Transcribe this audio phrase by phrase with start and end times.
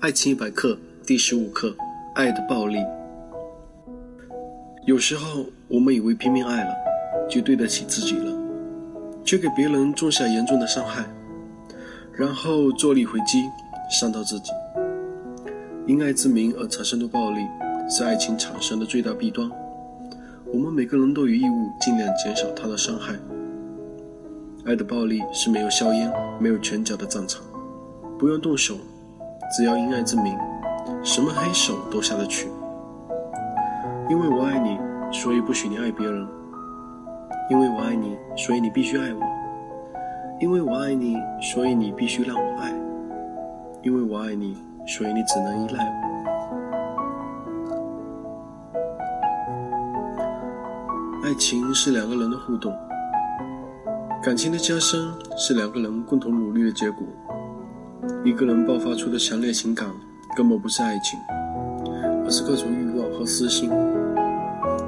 [0.00, 1.74] 爱情一百课第十五课：
[2.14, 2.78] 爱的暴力。
[4.86, 6.72] 有时候，我们以为拼命爱了，
[7.28, 8.32] 就对得起自己了，
[9.24, 11.04] 却给别人种下严重的伤害，
[12.12, 13.42] 然后坐立回击，
[13.90, 14.52] 伤到自己。
[15.84, 17.40] 因爱之名而产生的暴力，
[17.90, 19.50] 是爱情产生的最大弊端。
[20.46, 23.16] 我们每个人都有义务尽量减少它的伤害。
[24.64, 26.08] 爱的暴力是没有硝烟、
[26.38, 27.42] 没有拳脚的战场，
[28.16, 28.78] 不用动手。
[29.50, 30.38] 只要因爱之名，
[31.02, 32.50] 什么黑手都下得去。
[34.08, 34.78] 因为我爱你，
[35.10, 36.26] 所以不许你爱别人；
[37.50, 39.20] 因为我爱你，所以你必须爱我；
[40.38, 42.70] 因为我爱你，所以你必须让我爱；
[43.82, 45.92] 因为我爱你，所以你只能依赖我。
[51.24, 52.72] 爱情是两个人的互动，
[54.22, 57.06] 感情的加深是两个人共同努力的结果。
[58.24, 59.88] 一个人爆发出的强烈情感，
[60.36, 61.18] 根本不是爱情，
[62.24, 63.70] 而是各种欲望和私心：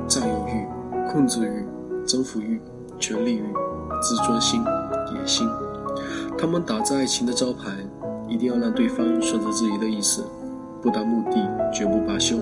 [0.06, 0.66] 占有欲、
[1.10, 1.64] 控制欲、
[2.06, 2.60] 征服欲、
[2.98, 3.44] 权力欲、
[4.02, 4.62] 自尊心、
[5.14, 5.48] 野心。
[6.36, 7.70] 他们打着爱情的招牌，
[8.28, 10.24] 一定要让对方顺着自己的意思，
[10.82, 11.36] 不达目的
[11.72, 12.36] 绝不罢休。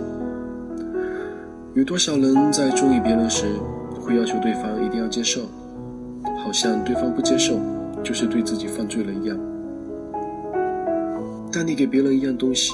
[1.75, 3.47] 有多少人在中意别人时，
[4.01, 5.43] 会要求对方一定要接受，
[6.45, 7.59] 好像对方不接受，
[8.03, 9.39] 就是对自己犯罪了一样。
[11.59, 12.73] 当你给别人一样东西，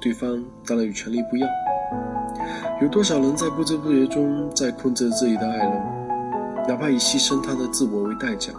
[0.00, 1.46] 对方当然有权利不要。
[2.80, 5.82] 有多少人在不知不觉中在控制自己的爱人，
[6.66, 8.50] 哪怕以牺牲他的自我为代价，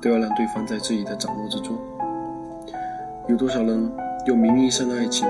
[0.00, 1.76] 都要让对方在自己的掌握之中。
[3.28, 3.92] 有多少人
[4.24, 5.28] 用名义上的爱情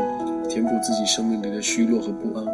[0.49, 2.47] 填补自己生命里的虚弱和不安，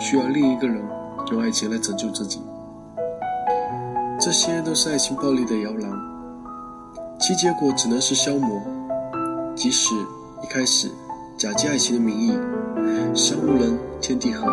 [0.00, 0.82] 需要另一个人
[1.30, 2.42] 用爱情来拯救自己。
[4.18, 5.88] 这些都是爱情暴力的摇篮，
[7.20, 8.60] 其结果只能是消磨。
[9.60, 9.94] 即使
[10.42, 10.90] 一开始
[11.36, 12.32] 假借爱情的名义，
[13.14, 14.46] 山无人，天地合，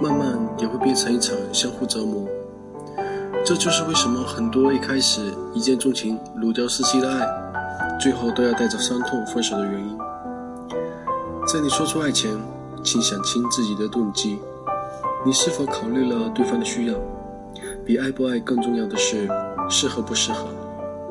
[0.00, 2.28] 慢慢也会变成一场相互折磨。
[3.44, 7.26] 这就是为什么很多一开始一见钟情、如胶似漆的爱，
[7.98, 9.98] 最后都要带着伤痛分手的原因。
[11.52, 12.30] 在你说出爱前，
[12.84, 14.38] 请想清自己的动机，
[15.26, 16.94] 你是否考虑了对方的需要？
[17.84, 19.28] 比爱不爱更重要的是，
[19.68, 20.46] 适合不适合，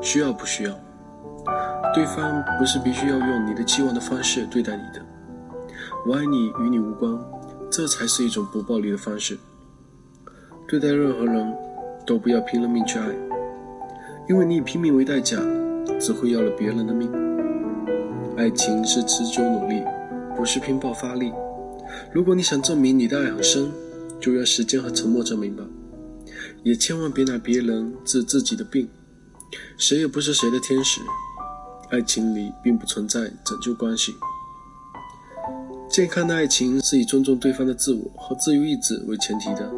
[0.00, 0.72] 需要不需要。
[1.94, 5.04] 对方不是必须要用你的期望的方式对待你的，
[6.06, 7.18] 我爱你与你无关，
[7.70, 9.36] 这才是一种不暴力的方式。
[10.68, 11.52] 对待任何人
[12.06, 13.08] 都不要拼了命去爱，
[14.28, 15.36] 因为你以拼命为代价，
[15.98, 17.10] 只会要了别人的命。
[18.36, 19.82] 爱情是持久努力，
[20.36, 21.32] 不是拼爆发力。
[22.12, 23.68] 如果你想证明你的爱很深，
[24.20, 25.64] 就让时间和沉默证明吧，
[26.62, 28.88] 也千万别拿别人治自己的病，
[29.76, 31.00] 谁也不是谁的天使。
[31.90, 34.14] 爱情里并不存在拯救关系。
[35.88, 39.68] 健康的爱情是以尊重对方的自我和自由意志为前提的，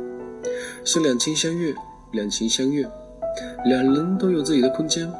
[0.84, 1.74] 是两情相悦，
[2.10, 2.86] 两情相悦，
[3.64, 5.10] 两人都有自己的空间，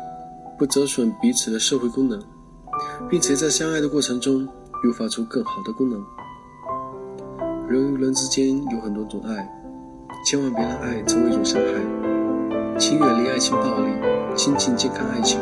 [0.58, 2.22] 不折损彼此的社会功能，
[3.08, 4.46] 并且在相爱的过程中
[4.84, 6.04] 诱发出更好的功能。
[7.68, 9.48] 人与人之间有很多种爱，
[10.26, 12.78] 千万别让爱成为一种伤害。
[12.78, 13.90] 请远离爱情暴力，
[14.36, 15.40] 亲近健康爱情。